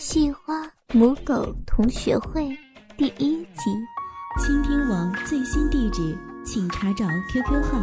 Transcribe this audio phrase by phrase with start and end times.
[0.00, 2.48] 细花母狗同学会
[2.96, 3.70] 第一集。
[4.42, 7.78] 倾听网最新地址，请查找 QQ 号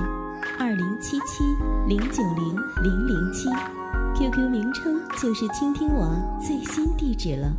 [0.58, 1.44] 二零七七
[1.88, 3.48] 零九零零零七
[4.16, 6.12] ，QQ 名称就是倾听网
[6.42, 7.56] 最新地址了。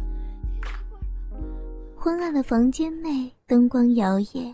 [1.96, 4.52] 昏暗的房间内，灯光摇曳，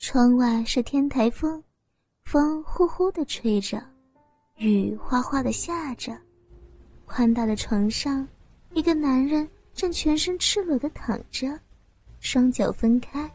[0.00, 1.62] 窗外是天台风，
[2.24, 3.80] 风呼呼的吹着，
[4.56, 6.12] 雨哗哗的下着。
[7.06, 8.26] 宽大的床上。
[8.74, 11.58] 一个男人正全身赤裸的躺着，
[12.20, 13.30] 双脚分开，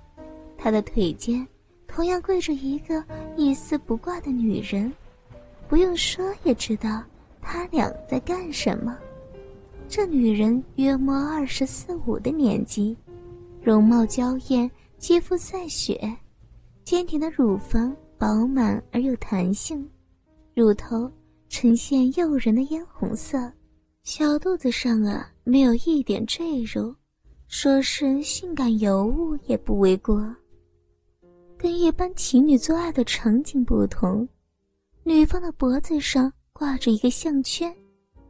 [0.58, 1.46] 他的腿间
[1.88, 3.04] 同样跪着一个
[3.36, 4.92] 一丝不挂的女人。
[5.68, 7.04] 不用说也知道
[7.42, 8.98] 他俩在干什么。
[9.88, 12.96] 这女人约莫二十四五的年纪，
[13.62, 16.16] 容貌娇艳，肌肤赛雪，
[16.84, 19.88] 坚挺的乳房饱满而有弹性，
[20.54, 21.12] 乳头
[21.50, 23.52] 呈现诱人的嫣红色。
[24.04, 26.94] 小肚子上啊，没有一点赘肉，
[27.48, 30.36] 说是性感尤物也不为过。
[31.58, 34.28] 跟一般情侣做爱的场景不同，
[35.04, 37.74] 女方的脖子上挂着一个项圈，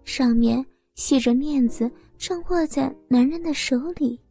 [0.04, 1.90] 上面系着链子，
[2.20, 4.22] 正握在男人的手里。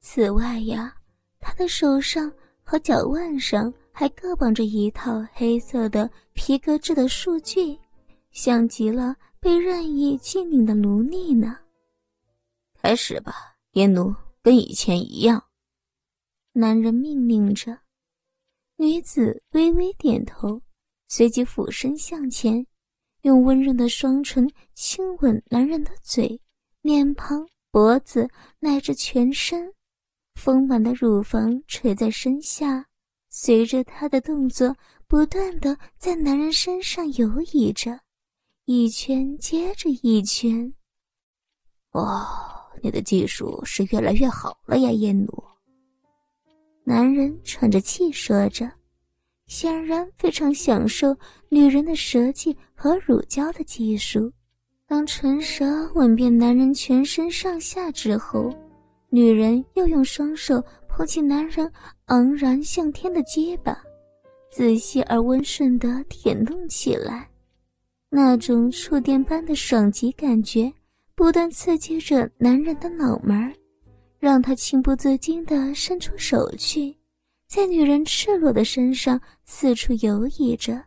[0.00, 0.94] 此外呀，
[1.40, 7.76] 她的手上和脚腕上还各绑着一套黑色的皮革制的束具，
[8.30, 9.16] 像极了。
[9.40, 11.58] 被任意禁令的奴隶呢？
[12.74, 15.44] 开始吧，阉奴，跟以前一样。
[16.52, 17.78] 男人命令着，
[18.76, 20.60] 女子微微点头，
[21.06, 22.66] 随即俯身向前，
[23.22, 26.40] 用温润的双唇亲吻男人的嘴、
[26.82, 28.28] 脸庞、脖子
[28.58, 29.72] 乃至全身，
[30.34, 32.86] 丰满的乳房垂在身下，
[33.28, 38.00] 随着她的动作不断的在男人身上游移着。
[38.70, 40.70] 一圈接着一圈，
[41.92, 42.68] 哇！
[42.82, 45.42] 你的技术是越来越好了呀，燕奴。
[46.84, 48.70] 男人喘着气说着，
[49.46, 51.16] 显然非常享受
[51.48, 54.30] 女人的舌技和乳胶的技术。
[54.86, 58.54] 当唇舌吻遍男人全身上下之后，
[59.08, 61.72] 女人又用双手捧起男人
[62.08, 63.74] 昂然向天的结巴，
[64.52, 67.30] 仔细而温顺地舔动起来。
[68.10, 70.72] 那种触电般的爽极感觉，
[71.14, 73.54] 不断刺激着男人的脑门
[74.18, 76.96] 让他情不自禁地伸出手去，
[77.46, 80.82] 在女人赤裸的身上四处游移着，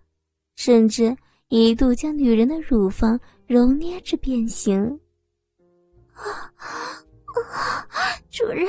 [0.56, 1.16] 甚至
[1.50, 5.00] 一度将女人的乳房揉捏至变形。
[6.14, 7.06] 啊啊！
[8.30, 8.68] 主人，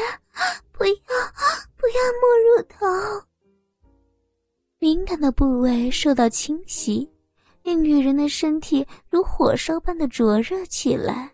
[0.72, 0.92] 不要
[1.76, 3.26] 不要摸乳头！
[4.78, 7.08] 敏感的部位受到侵袭。
[7.62, 11.32] 令女人的身体如火烧般的灼热起来。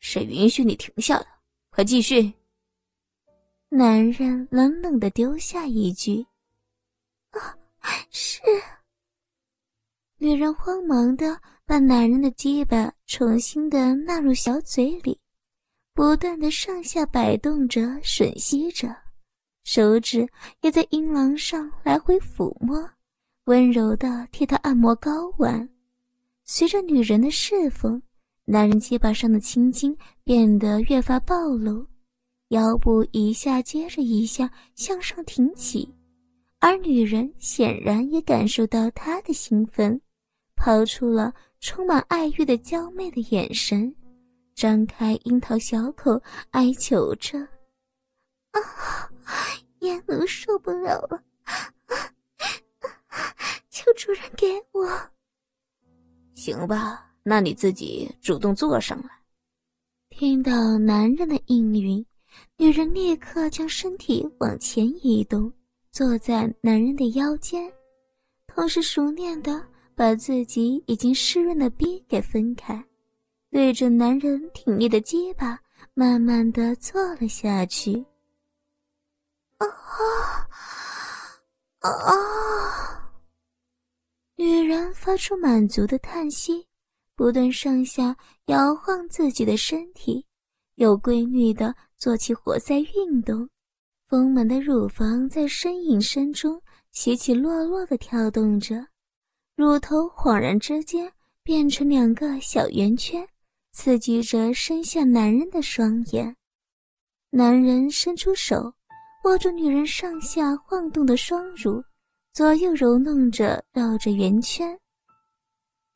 [0.00, 1.26] 谁允许你停下的？
[1.70, 2.32] 快继续！
[3.68, 6.26] 男人冷冷的丢下一句
[7.30, 7.56] ：“啊，
[8.10, 8.40] 是。”
[10.20, 15.20] 女人慌忙的把男人的鸡巴重新的纳入小嘴里，
[15.94, 18.88] 不断的上下摆动着，吮吸着，
[19.64, 20.28] 手指
[20.62, 22.90] 也在阴囊上来回抚摸。
[23.48, 25.66] 温柔的替他按摩睾丸，
[26.44, 28.00] 随着女人的侍奉，
[28.44, 31.86] 男人肩膀上的青筋变得越发暴露，
[32.48, 35.90] 腰部一下接着一下向上挺起，
[36.58, 39.98] 而女人显然也感受到他的兴奋，
[40.54, 43.90] 抛出了充满爱欲的娇媚的眼神，
[44.54, 46.20] 张开樱桃小口
[46.50, 47.38] 哀求着
[48.52, 48.60] ：“啊，
[49.80, 51.18] 燕奴受不了了。”
[53.70, 54.88] 求主人给我。
[56.34, 59.10] 行吧，那你自己主动坐上来。
[60.10, 62.04] 听到男人的应允，
[62.56, 65.52] 女人立刻将身体往前移动，
[65.90, 67.72] 坐在男人的腰间，
[68.46, 69.64] 同时熟练的
[69.94, 72.84] 把自己已经湿润的逼给分开，
[73.50, 75.60] 对着男人挺立的鸡巴，
[75.94, 78.04] 慢慢的坐了下去。
[79.58, 79.66] 啊
[81.80, 82.14] 啊啊！
[85.18, 86.66] 出满足的叹息，
[87.14, 88.16] 不断上下
[88.46, 90.24] 摇晃自己的身体，
[90.76, 93.46] 有规律的做起活塞运动。
[94.06, 96.62] 丰满的乳房在呻吟声中
[96.92, 98.86] 起起落落的跳动着，
[99.56, 101.12] 乳头恍然之间
[101.42, 103.28] 变成两个小圆圈，
[103.72, 106.34] 刺激着身下男人的双眼。
[107.30, 108.72] 男人伸出手，
[109.24, 111.82] 握住女人上下晃动的双乳。
[112.32, 114.78] 左右揉弄着，绕着圆圈。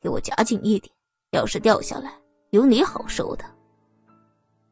[0.03, 0.93] 给我夹紧一点，
[1.31, 2.13] 要是掉下来，
[2.49, 3.45] 有你好受的。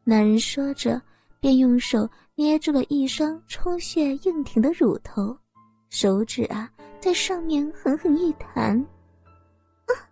[0.04, 1.02] 男人说着，
[1.40, 5.36] 便用手捏住了一双充血硬挺的乳头，
[5.90, 6.70] 手指啊
[7.00, 8.78] 在上面狠狠一弹。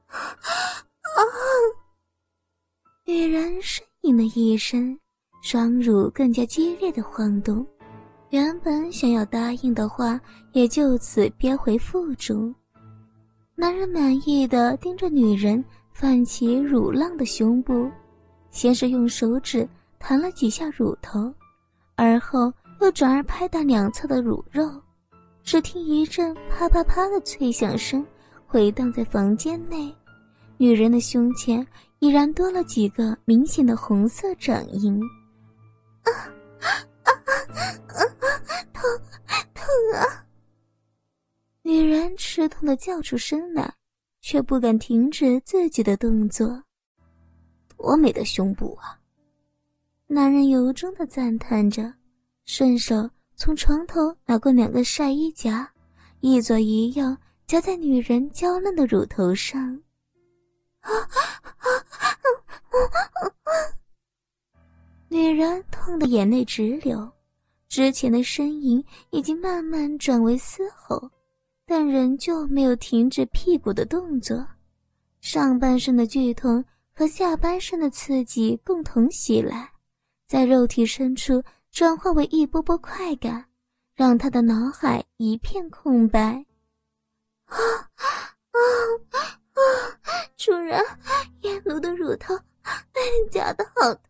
[0.05, 1.19] 啊！
[3.05, 4.97] 女人呻吟了一声，
[5.41, 7.65] 双乳更加激烈的晃动。
[8.29, 10.21] 原本想要答应的话，
[10.53, 12.53] 也就此憋回腹中。
[13.59, 15.61] 男人满意的盯着女人
[15.91, 17.91] 泛起乳浪的胸部，
[18.51, 19.67] 先是用手指
[19.99, 21.29] 弹了几下乳头，
[21.97, 24.63] 而后又转而拍打两侧的乳肉。
[25.43, 28.05] 只听一阵啪啪啪的脆响声
[28.47, 29.93] 回荡在房间内，
[30.55, 31.67] 女人的胸前
[31.99, 34.97] 已然多了几个明显的红色掌印。
[36.03, 36.07] 啊
[36.63, 37.11] 啊啊！
[38.71, 38.83] 痛
[39.53, 39.65] 痛
[39.99, 40.25] 啊！
[41.69, 43.71] 女人吃痛的叫出声来，
[44.21, 46.63] 却不敢停止自己的动作。
[47.77, 48.99] 多美的胸部啊！
[50.07, 51.93] 男人由衷的赞叹着，
[52.45, 55.71] 顺手从床头拿过两个晒衣夹，
[56.21, 59.79] 一左一右夹在女人娇嫩的乳头上。
[65.07, 67.07] 女人痛得眼泪直流。
[67.67, 71.11] 之前的呻吟已经慢慢转为嘶吼，
[71.69, 74.43] 但仍旧没有停止屁股的动作。
[75.21, 79.71] 上半身的剧痛和下半身的刺激共同袭来，
[80.27, 83.45] 在肉体深处转化为一波波快感，
[83.93, 86.43] 让他的脑海一片空白。
[87.45, 88.01] 啊啊
[89.11, 89.61] 啊！
[90.35, 90.83] 主人，
[91.41, 92.35] 野奴的乳头
[92.91, 94.03] 被你夹的好痛，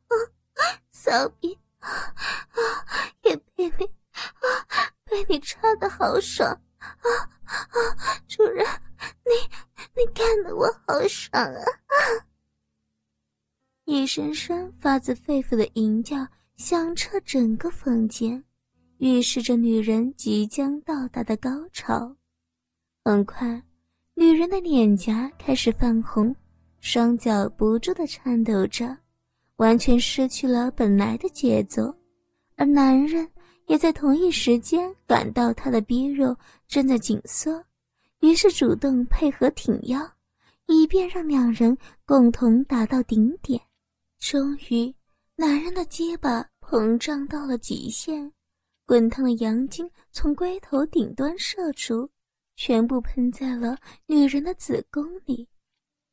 [0.92, 1.60] 骚逼！
[1.80, 2.16] 啊
[3.24, 4.48] 也被你啊，
[5.04, 7.08] 被你插的好爽啊
[7.44, 7.54] 啊！
[8.28, 8.66] 主人，
[9.26, 9.32] 你
[9.96, 11.64] 你干的我好爽啊！
[13.86, 18.44] 一声声发自肺腑的吟叫响彻整个房间，
[18.98, 22.16] 预示着女人即将到达的高潮。
[23.04, 23.64] 很快，
[24.14, 26.36] 女人的脸颊开始泛红，
[26.80, 28.98] 双脚不住的颤抖着。
[29.56, 31.94] 完全失去了本来的节奏，
[32.56, 33.30] 而男人
[33.70, 36.36] 也在同一时间感到他的逼肉
[36.68, 37.64] 正在紧缩，
[38.20, 40.02] 于是主动配合挺腰，
[40.66, 43.62] 以便让两人共同达到顶点。
[44.18, 44.92] 终于，
[45.36, 48.32] 男人的结巴膨胀到了极限，
[48.88, 52.10] 滚烫的阳精从龟头顶端射出，
[52.56, 53.78] 全部喷在了
[54.08, 55.48] 女人的子宫里，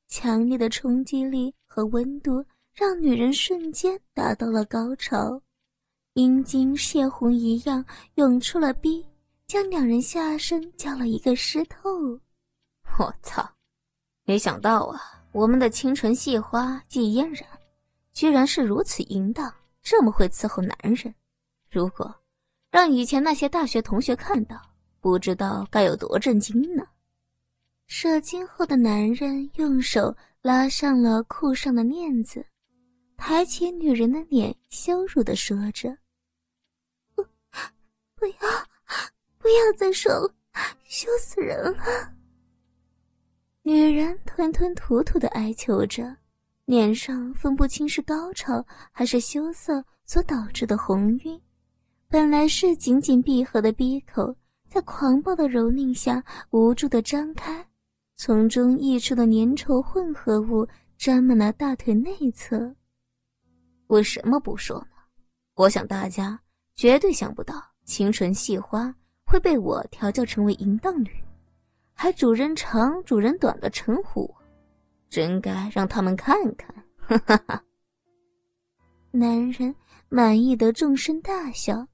[0.08, 2.44] 强烈的冲击力和温度。
[2.74, 5.40] 让女人瞬间达到了高潮，
[6.16, 7.84] 阴茎血红一样
[8.14, 9.04] 涌出了逼，
[9.46, 11.78] 将两人下身浇了一个湿透。
[12.98, 13.46] 我操！
[14.24, 14.98] 没想到啊，
[15.32, 17.46] 我们的清纯细花季嫣然，
[18.14, 19.52] 居然是如此淫荡，
[19.82, 21.14] 这么会伺候男人。
[21.70, 22.14] 如果
[22.70, 24.58] 让以前那些大学同学看到，
[25.02, 26.82] 不知道该有多震惊呢。
[27.88, 32.42] 射精后的男人用手拉上了裤上的链子。
[33.18, 35.96] 抬起女人的脸，羞辱的说着：“，
[38.16, 38.34] 不要，
[39.38, 40.34] 不要再说了，
[40.84, 42.12] 羞死人了。”
[43.62, 46.16] 女人吞吞吐吐的哀求着，
[46.64, 51.40] 脸上分不清是高潮还是羞涩所导致的红晕。
[52.08, 54.34] 本来是紧紧闭合的闭口，
[54.68, 57.68] 在狂暴的蹂躏下无助的张开，
[58.14, 62.74] 从中溢出的粘稠混合物沾满了大腿内侧。
[63.88, 64.86] 为什么不说呢？
[65.54, 66.40] 我想大家
[66.76, 71.24] 绝对想不到，清纯细花会被我调教成为淫荡女，
[71.94, 74.36] 还主人长主人短的称呼我，
[75.08, 76.84] 真该让他们看看！
[76.98, 77.64] 哈哈哈。
[79.12, 79.74] 男人
[80.08, 81.86] 满意的纵声大笑，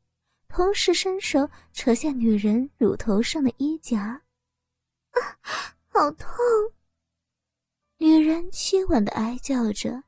[0.48, 4.22] 同时伸手扯下女人乳头上的衣夹，
[5.10, 5.20] 啊，
[5.88, 6.28] 好痛！
[7.98, 10.02] 女人凄婉的哀叫着。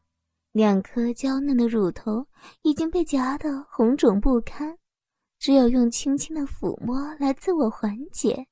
[0.53, 2.27] 两颗娇嫩的乳头
[2.63, 4.79] 已经被夹得红肿不堪，
[5.45, 8.47] 只有用轻轻的抚摸来自我缓解。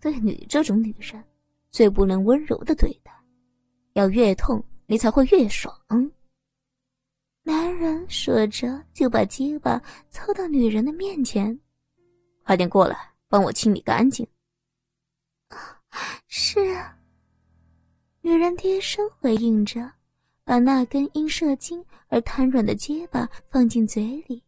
[0.00, 1.22] 对你这种女人，
[1.70, 3.12] 最不能温柔的对待，
[3.92, 5.70] 要越痛你才会越爽。
[7.42, 11.60] 男人说着，就把鸡巴凑到女人的面前，
[12.46, 14.26] 快点过来，帮我清理干净。
[16.28, 16.98] 是啊，
[18.22, 19.92] 女人低声回应着。
[20.44, 24.42] 把那根因射精而瘫软的结巴放进嘴里，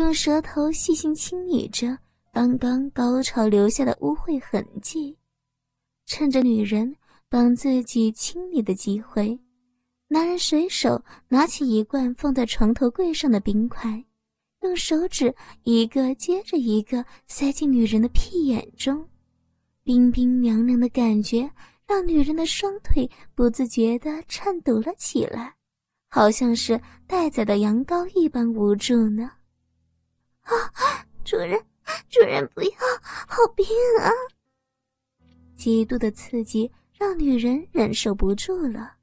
[0.00, 1.94] 用舌头细心清理着
[2.32, 5.14] 刚刚高潮留下的污秽痕迹。
[6.06, 6.96] 趁着女人
[7.28, 9.38] 帮自己清理的机会，
[10.08, 14.02] 男人随手拿起一罐放在床头柜上的冰块，
[14.62, 19.06] 用手指一个接着一个塞进女人的屁眼中，
[19.84, 21.48] 冰冰凉凉的感觉
[21.86, 25.54] 让女人的双腿不自觉地颤抖了起来，
[26.08, 29.30] 好像是待宰的羊羔一般无助呢。
[30.42, 30.52] 啊，
[31.24, 31.58] 主人，
[32.08, 32.70] 主人不要，
[33.28, 33.66] 好冰
[34.00, 34.10] 啊！
[35.54, 38.94] 极度的刺激让女人忍受不住了。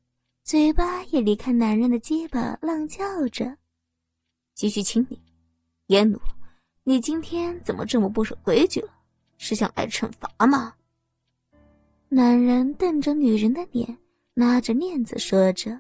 [0.44, 3.58] 嘴巴也离开男人的鸡巴，浪叫着，
[4.54, 5.22] 继续亲你。
[5.88, 6.20] 烟奴，
[6.84, 8.90] 你今天怎么这么不守规矩了？
[9.38, 10.74] 是想挨惩罚吗？
[12.10, 13.98] 男人瞪着女人的脸，
[14.34, 15.80] 拉着链子说着。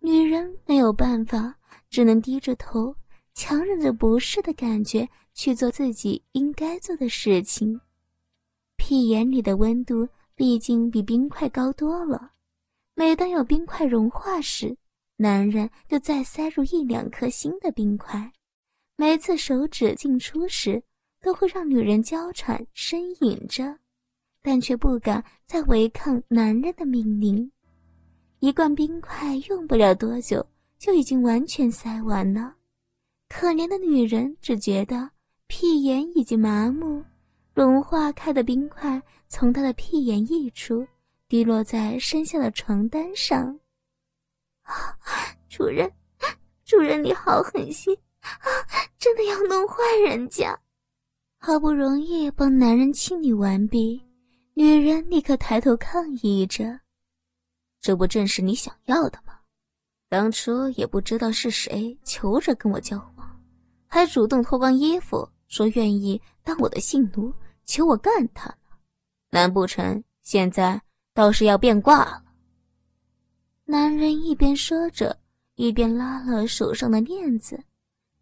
[0.00, 1.54] 女人没有办法，
[1.88, 2.94] 只能低着头，
[3.34, 7.80] 强忍着不适的感觉去做自己应该做的事情。
[8.76, 12.32] 屁眼里的温度毕竟比冰块高多了。
[12.94, 14.76] 每当有冰块融化时，
[15.16, 18.32] 男人就再塞入一两颗新的冰块。
[18.96, 20.82] 每次手指进出时，
[21.20, 23.78] 都会让女人娇喘呻吟着，
[24.42, 27.50] 但却不敢再违抗男人的命令。
[28.40, 30.44] 一罐冰块用不了多久，
[30.78, 32.54] 就已经完全塞完了。
[33.34, 35.10] 可怜的女人只觉得
[35.46, 37.02] 屁眼已经麻木，
[37.54, 40.86] 融化开的冰块从她的屁眼溢出。
[41.28, 43.58] 滴落在身下的床单上。
[44.64, 44.74] 啊，
[45.48, 45.90] 主人，
[46.62, 48.36] 主人，你好狠心啊！
[48.98, 50.56] 真的要弄坏人家。
[51.38, 54.04] 好不容易帮男人清理完毕，
[54.52, 56.80] 女人立刻抬头抗议着
[57.80, 59.38] ：“这不正是你想要的吗？
[60.10, 63.21] 当初也不知道是谁求着跟我交往，
[63.94, 67.30] 还主动脱光衣服说愿意当我的性奴，
[67.66, 68.78] 求我干他呢。
[69.28, 70.80] 难不成现在？”
[71.12, 72.24] 倒是要变卦了。
[73.66, 75.14] 男人一边说着，
[75.56, 77.62] 一边拉了手上的链子，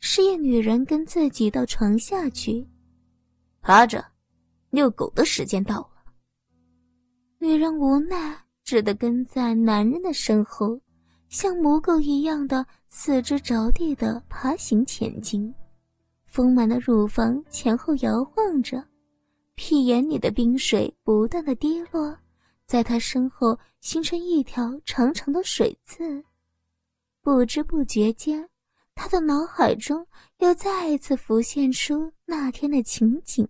[0.01, 2.67] 示意女人跟自己到床下去。
[3.63, 4.05] 趴着，
[4.71, 6.03] 遛狗的时间到了。
[7.39, 10.81] 女人无奈，只得跟在男人的身后，
[11.29, 15.55] 像母狗一样的四肢着地的爬行前进。
[16.31, 18.83] 丰满的乳房前后摇晃着，
[19.57, 22.17] 屁眼里的冰水不断的滴落。
[22.67, 26.25] 在他身后形成一条长长的水渍，
[27.21, 28.49] 不知不觉间，
[28.95, 30.07] 他的脑海中
[30.39, 33.45] 又再一次浮现出那天的情景。